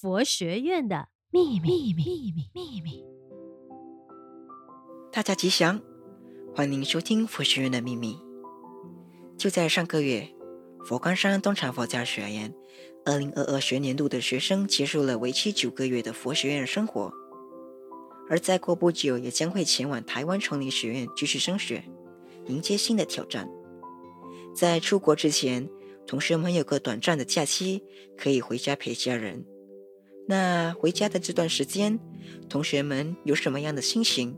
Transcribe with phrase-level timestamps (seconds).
[0.00, 3.04] 佛学院的秘密，秘密，秘密，秘密。
[5.10, 5.82] 大家吉祥，
[6.54, 8.16] 欢迎收听佛学院的秘密。
[9.36, 10.32] 就在上个月，
[10.84, 12.54] 佛光山东禅佛教学院
[13.04, 17.12] 二零二二学年度的学生结束了为期九个月的佛学院生活，
[18.30, 21.82] 而再过不久，也将会前往台湾崇礼学院继续升学，
[22.46, 23.50] 迎接新的挑战。
[24.54, 25.68] 在出国之前，
[26.06, 27.82] 同学们有个短暂的假期，
[28.16, 29.44] 可以回家陪家人。
[30.30, 31.98] 那回家的这段时间，
[32.50, 34.36] 同学们有什么样的心情？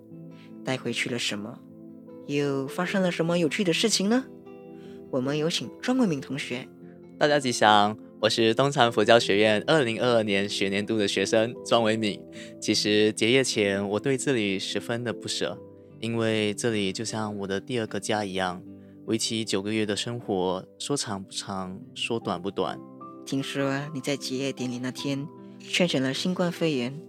[0.64, 1.58] 带回去了什么？
[2.28, 4.24] 又发生了什么有趣的事情呢？
[5.10, 6.68] 我们有请庄文敏同学。
[7.18, 12.22] 大家吉祥，我是东禅佛教学院二零二二年学年度的学生庄维敏。
[12.60, 15.58] 其实结业前，我对这里十分的不舍，
[15.98, 18.62] 因为这里就像我的第二个家一样。
[19.06, 22.78] 为期九个月的生活，说长不长，说短不短。
[23.26, 25.26] 听说你在结业典礼那天
[25.60, 27.00] 确诊了新冠肺炎，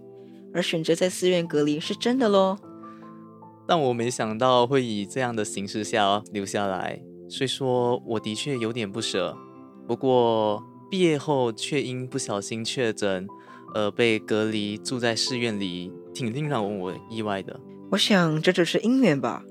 [0.54, 2.58] 而选择在寺院隔离是真的喽？
[3.66, 9.36] 但我没想到会以这样的形式下留下来，虽说我的确有点不舍，
[9.86, 13.26] 不过毕业后却因不小心确诊
[13.74, 17.58] 而被隔离住在寺院里，挺令让我意外的。
[17.90, 19.44] 我想这只是因缘吧。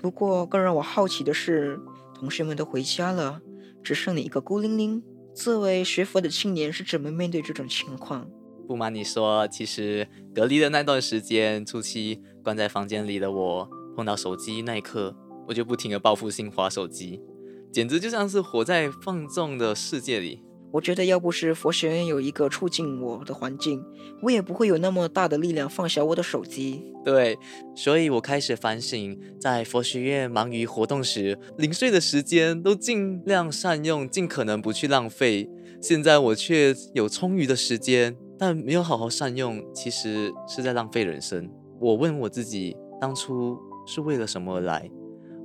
[0.00, 1.78] 不过，更让我好奇的是，
[2.14, 3.40] 同学们都回家了，
[3.84, 5.00] 只剩你一个孤零零。
[5.34, 8.28] 作为学佛的青年，是怎么面对这种情况？
[8.68, 15.16] 不瞒你说，其实隔离的那段时间，初期关在房间里的我，碰到手机那一刻，
[15.48, 17.20] 我就不停的报复性划手机，
[17.72, 20.42] 简直就像是活在放纵的世界里。
[20.72, 23.84] 我觉得要不是佛学院有一个促进我的环境，
[24.22, 26.82] 我也不会有那么大的力量放下我的手机。
[27.04, 27.38] 对，
[27.74, 35.48] 所以我开始反省，在佛学院忙于活动时，零碎的时间都尽量善用，尽可能不去浪费。
[35.80, 41.50] 现在我却有充裕的时间，但没有好好善用，其实是在浪费人生。
[41.80, 44.88] 我问我自己，当初是为了什么而来？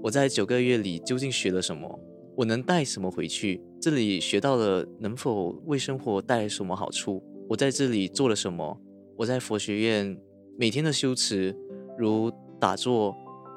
[0.04, 2.00] 我在九个月里究竟学了什么？
[2.38, 3.60] 我能带什么回去？
[3.82, 7.20] 这里学到了能否为生活带来什么好处？
[7.50, 8.80] 我在这里做了什么？
[9.16, 10.16] 我在佛学院
[10.56, 11.56] 每天的修持，
[11.98, 13.16] 如打坐、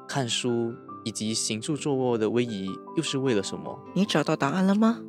[0.09, 0.73] 看书
[1.05, 3.79] 以及行住坐卧的威仪，又是为了什么？
[3.93, 4.99] 你找到答案了吗？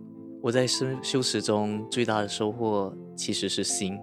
[0.43, 3.99] 我在修修持中最大的收获其实是心。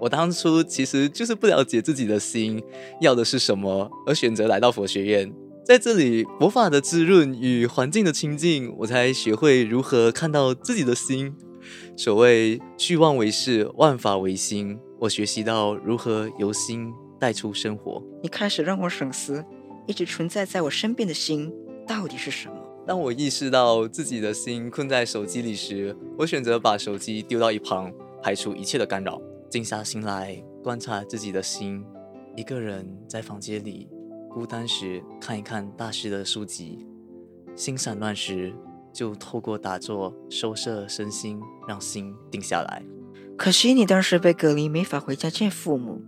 [0.00, 2.62] 我当初其实就是不了解自己的心
[3.02, 5.30] 要的是什么，而选择来到佛学院。
[5.70, 11.32] 在这里，佛法的滋润与环境的清净，我才学会如何看到自己的心。
[11.96, 14.76] 所谓虚妄为事，万法为心。
[14.98, 18.02] 我学习到如何由心带出生活。
[18.20, 19.44] 你开始让我省思，
[19.86, 21.54] 一直存在在我身边的心
[21.86, 22.56] 到底是什么？
[22.84, 31.84] 当我意识到自己的心困在手机里时，我选择把手机丢到一旁，排除一切的干扰，静下心来观察自己的心。
[32.34, 33.86] 一个人在房间里。
[34.32, 36.86] 孤单时看一看大师的书籍，
[37.56, 38.54] 心散乱时
[38.92, 42.82] 就透过打坐收摄身心，让心定下来。
[43.36, 46.00] 可惜你当时被隔离，没法回家见父母。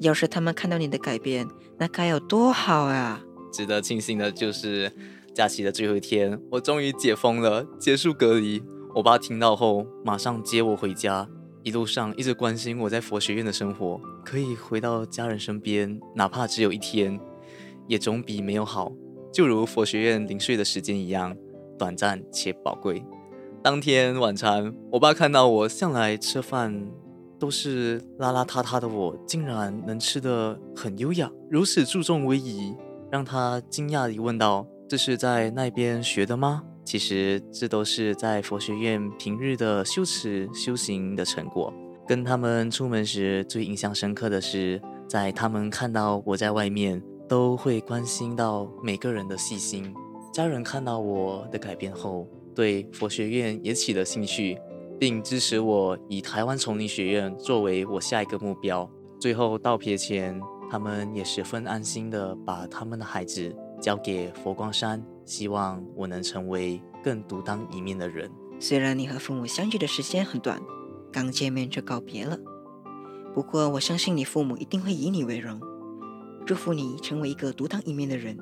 [0.00, 1.48] 要是他们看到你的改变，
[1.78, 3.24] 那该有多好啊！
[3.52, 4.92] 值得庆幸的就是
[5.34, 8.62] 假期的最后一天，我终于解封了，结束隔离。
[8.94, 11.28] 我爸听到后马上接我回家，
[11.64, 17.18] 一路上一直关心我在佛学院的生活，可以回到家人身边，哪怕只有一天。
[17.88, 18.92] 也总比没有好，
[19.32, 21.36] 就如佛学院零碎的时间一样，
[21.76, 23.02] 短暂且宝贵。
[23.60, 26.88] 当天晚餐，我爸看到我向来吃饭
[27.38, 32.74] 都是邋邋遢遢的我，竟然能吃得很优雅，如此注重威仪，
[33.10, 41.72] 让他惊讶地问道：“这是在那边学的吗？”其实这都是在佛学院平日的修持修行的成果。
[42.06, 47.02] 跟他们出门时，最印象深刻的是，在他们看到我在外面。
[47.28, 49.94] 都会关心到每个人的细心。
[50.32, 54.58] 家人看到我的改变后，对佛学院也起了兴趣，
[54.98, 58.88] 并支持我以台湾崇礼学院作为我下一个目标。
[59.20, 68.30] 最后道别前，他们也十分安心地把他们的孩子交给佛光山，希望我能成为更独当一面的人。
[68.60, 70.60] 虽然你和父母相聚的时间很短，
[71.12, 72.38] 刚见面就告别了，
[73.34, 75.60] 不过我相信你父母一定会以你为荣。
[76.48, 78.34] 祝福你成为一个独当一面的人。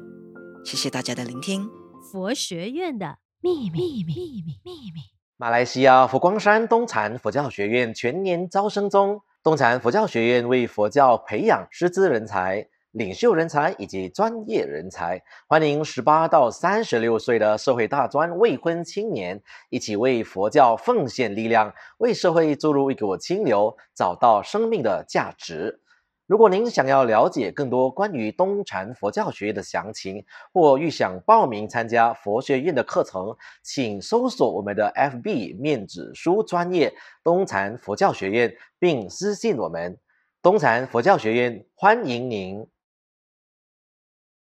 [0.65, 1.69] 谢谢大家的聆听。
[2.13, 5.01] 佛学院的秘密，秘密，秘密，秘密。
[5.37, 9.21] 马来西亚佛光山东禅佛教学院全年招生中。
[9.43, 15.21] 东禅佛教学院为佛教培养师资人才，领袖人才以及专业人才。
[15.49, 25.81] 欢迎十八到三十六岁的社会大专未婚青年，一起为佛教奉献力量，为社会注入一股清流，找到生命的价值。
[26.27, 36.93] 如果您想要了解更多关于东禅佛教学院的详情，或欲想报名参加佛学院的课程，请搜索我们的 FB 面子书专业
[37.23, 39.97] 东禅佛教学院，并私信我们。
[40.43, 42.67] 东禅佛教学院欢迎您。